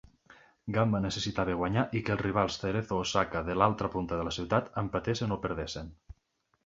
Gamba 0.75 1.01
necessitava 1.03 1.57
guanyar 1.59 1.83
i 1.99 2.01
que 2.07 2.13
els 2.15 2.23
rivals 2.27 2.57
Cerezo 2.63 2.99
Osaka 3.03 3.43
de 3.51 3.59
l'altre 3.63 3.93
punta 3.97 4.19
de 4.23 4.27
la 4.29 4.35
ciutat 4.41 4.73
empatessin 4.85 5.37
o 5.37 5.43
perdessin. 5.45 5.93